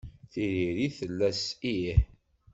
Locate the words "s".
1.43-1.45